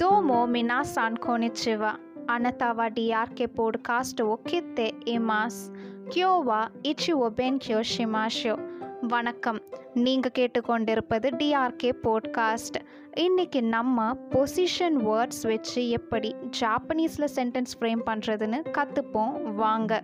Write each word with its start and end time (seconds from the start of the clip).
दो 0.00 0.08
मोमिना 0.20 0.82
सानखोने 0.86 1.48
चिवा 1.60 1.92
ಅನತಾವ 2.30 2.86
ಡಿ 2.94 3.04
ಆರ್ 3.12 3.32
ಕೆ 3.34 3.44
ಪೋಡ್ಕಾಸ್ಟ್ 3.56 4.20
ಒಕ್ಕಿತ್ತೆ 4.22 4.86
ಇಮಾಸ್ 5.06 5.58
கியோவா 6.08 6.58
இச்சிஓ 6.86 7.28
பென்கியோ 7.30 7.80
ஷிமாஷியோ 7.90 8.54
வணக்கம் 9.08 9.60
நீங்கள் 9.96 10.34
கேட்டுக்கொண்டிருப்பது 10.38 11.30
டிஆர்கே 11.36 11.90
போட்காஸ்ட் 12.02 12.78
இன்றைக்கி 13.16 13.60
நம்ம 13.68 14.08
பொசிஷன் 14.30 14.98
வேர்ட்ஸ் 15.06 15.42
வச்சு 15.46 15.82
எப்படி 15.90 16.32
ஜாப்பனீஸில் 16.60 17.30
சென்டென்ஸ் 17.36 17.76
ஃப்ரேம் 17.78 18.04
பண்ணுறதுன்னு 18.06 18.60
கற்றுப்போம் 18.76 19.34
வாங்க 19.54 20.02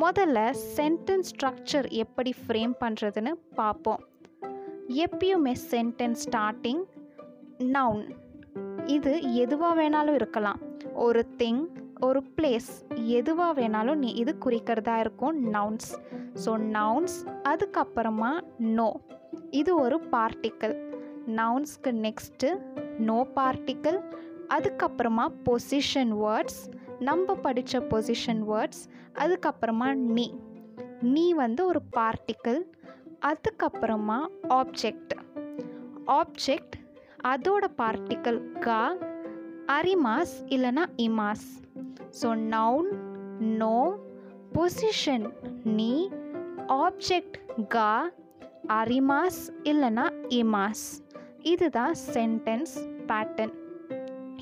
முதல்ல 0.00 0.38
சென்டென்ஸ் 0.76 1.30
ஸ்ட்ரக்சர் 1.32 1.88
எப்படி 1.98 2.34
ஃப்ரேம் 2.40 2.74
பண்ணுறதுன்னு 2.80 3.34
பார்ப்போம் 3.54 4.02
எப்பயுமே 5.04 5.54
சென்டென்ஸ் 5.70 6.24
ஸ்டார்டிங் 6.28 6.82
நவுன் 7.72 8.04
இது 8.90 9.34
எதுவாக 9.34 9.74
வேணாலும் 9.80 10.14
இருக்கலாம். 10.14 10.60
ஒரு 10.94 11.26
திங் 11.38 11.62
ஒரு 12.00 12.20
பிளேஸ் 12.36 12.70
எதுவாக 12.94 13.52
வேணாலும் 13.60 13.94
நீ 13.94 14.08
இது 14.12 14.32
குறிக்கிறதா 14.44 15.00
இருக்கும் 15.00 15.36
நவுன்ஸ் 15.52 15.90
ஸோ 16.44 16.52
நவுன்ஸ் 16.76 17.16
அதுக்கப்புறமா 17.44 18.30
நோ 18.58 18.88
இது 19.50 19.76
ஒரு 19.76 20.00
பார்ட்டிக்கல் 20.12 20.74
நவுன்ஸ்க்கு 21.26 21.90
நெக்ஸ்ட்டு 21.90 22.50
நோ 22.98 23.26
பார்ட்டிக்கல் 23.36 23.98
அதுக்கப்புறமா 24.48 25.26
பொசிஷன் 25.44 26.12
வேர்ட்ஸ் 26.22 26.60
நம்ம 26.98 27.34
படித்த 27.34 27.80
பொசிஷன் 27.80 28.42
வேர்ட்ஸ் 28.48 28.82
அதுக்கப்புறமா 29.14 29.94
நீ. 29.94 30.26
நீ 31.14 31.32
வந்து 31.32 31.66
ஒரு 31.66 31.82
பார்ட்டிக்கல் 31.96 32.60
அதுக்கப்புறமா 33.22 34.18
ஆப்ஜெக்ட் 34.48 35.14
ஆப்ஜெக்ட் 36.06 36.76
அதோட 37.24 37.64
பார்ட்டிக்கல் 37.76 38.58
கா 38.58 38.96
அரிமாஸ் 39.66 40.44
இல்லைனா 40.48 40.86
இமாஸ் 40.96 41.62
ஸோ 42.22 42.34
நவுன் 42.34 42.90
நோ 43.40 43.98
பொசிஷன் 44.52 45.26
நீ 45.64 46.10
ஆப்ஜெக்ட் 46.66 47.66
கா 47.68 48.10
அரிமாஸ் 48.66 49.50
இல்லைனா 49.62 50.10
இமாஸ் 50.28 51.02
இதுதான் 51.42 51.94
சென்டென்ஸ் 52.14 52.74
பேட்டர்ன் 53.06 53.54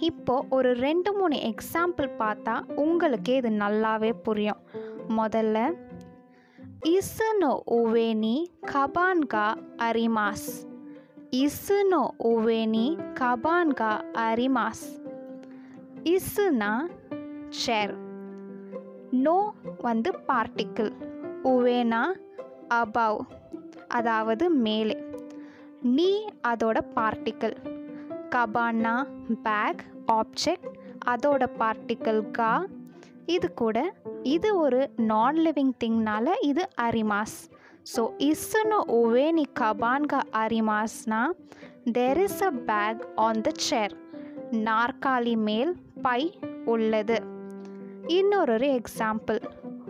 இப்போ 0.01 0.45
ஒரு 0.51 0.75
ரெண்டு 0.75 1.13
மூணு 1.13 1.37
எக்ஸாம்பிள் 1.37 2.11
பார்த்தா 2.19 2.63
உங்களுக்கே 2.75 3.37
இது 3.37 3.51
நல்லாவே 3.51 4.13
புரியும். 4.13 4.61
முதல்ல 5.17 5.73
இசுனோ 6.89 7.63
உவேனி 7.67 8.51
கபான்கா 8.73 9.57
அரிமாஸ் 9.79 10.68
இசுனோ 11.31 12.09
உவேனி 12.25 12.99
கபான்கா 13.21 14.01
அரிமாஸ். 14.13 14.85
இசுனா 16.05 16.87
சேர் 17.49 17.95
நோ 19.11 19.53
வந்து 19.79 20.19
பார்ட்டிக்கிள். 20.19 20.93
உவேனா 21.45 22.03
அபவ். 22.71 23.17
அதாவது 23.89 24.51
மேலே. 24.51 24.97
நீ 25.83 26.25
அதோட 26.49 26.81
பார்ட்டிக்கிள். 26.95 27.57
கபான்னா 28.31 29.07
பேக் 29.43 29.85
ஆப்ஜெக்ட் 30.07 30.73
அதோட 31.07 31.47
பார்ட்டிக்கிள் 31.57 32.31
கா. 32.31 32.67
இது 33.27 33.55
கூட 33.55 33.95
இது 34.23 34.59
ஒரு 34.59 34.91
நான் 34.97 35.37
லிவிங் 35.37 35.73
திங்னால 35.85 36.29
இது 36.41 36.69
அரிமாஸ். 36.81 37.39
ஸோ 37.97 38.03
இசுனு 38.19 38.79
உவேனி 39.01 39.45
கபான்கா 39.61 40.21
அரிமாஸ்னா 40.33 41.23
There 41.97 42.19
is 42.23 42.43
a 42.43 42.51
bag 42.51 43.09
on 43.15 43.41
the 43.41 43.51
chair 43.57 43.93
நாற்காலி 44.53 45.37
மேல் 45.37 45.77
பை 46.03 46.39
உள்ளது. 46.65 47.23
இன்னொரு 48.07 48.59
எக்ஸாம்பிள் 48.59 49.41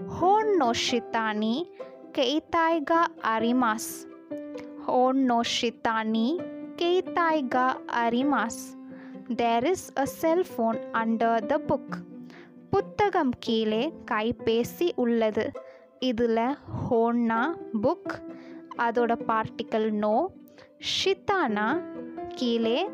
ஹோன் 0.06 0.50
நோஷித்தானி 0.60 1.71
கெய்தாய்கா 2.19 3.00
அரிமாஸ். 3.34 3.91
ஹோன் 4.87 5.31
நோஷித்தானி 5.31 6.28
கெய்தாய்கா 6.77 7.66
அரிமாஸ் 7.87 8.62
there 9.37 9.65
is 9.65 9.88
a 9.97 10.06
cellphone 10.22 10.78
under 10.93 11.47
the 11.47 11.60
book 11.69 11.97
புத்தகம் 12.71 13.32
கீழே 13.38 13.93
கைபேசி 14.10 14.88
உள்ளது. 14.97 15.53
இதில் 16.00 16.56
ஹோன்னா 16.82 17.41
புக் 17.82 18.14
அதோட 18.76 19.12
பார்ட்டிக்கல் 19.31 19.91
நோ 19.91 20.16
ஷித்தானா 20.94 21.69
கீழே 22.34 22.88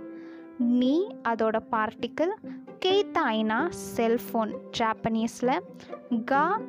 நீ 0.58 0.94
அதோட 1.22 1.56
பார்ட்டிக்கல் 1.70 2.34
கெய்தாய்னா 2.84 3.68
செல்ஃபோன் 3.96 4.52
ஜாப்பனீஸில் 4.78 5.64
கா 6.24 6.60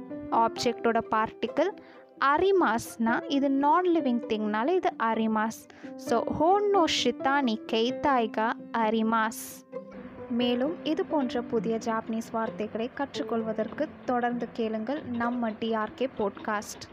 ஆப்ஜெக்டோட 0.44 1.00
பார்ட்டிக்கல் 1.13 1.72
அரிமாஸ்னா 2.34 3.23
இது 3.28 3.50
நான் 3.50 3.88
லிவிங் 3.96 4.22
திங்னால 4.29 4.67
இது 4.67 4.91
அரிமாஸ். 5.03 5.62
ஸோ 6.09 6.16
ஹோன்னோ 6.38 6.84
ஷித்தானி 7.00 7.56
கெய்தாய்கா 7.72 8.47
அரிமாஸ். 8.78 9.65
மேலும் 10.30 10.75
இது 10.84 11.06
போன்ற 11.06 11.41
புதிய 11.41 11.78
ஜாப்பனீஸ் 11.78 12.31
வார்த்தைகளை 12.31 12.90
கற்றுக்கொள்வதற்கு 12.94 13.88
தொடர்ந்து 14.06 14.47
கேளுங்கள் 14.53 15.03
நம்ம 15.03 15.50
டிஆர்கே 15.50 16.08
போட்காஸ்ட் 16.18 16.86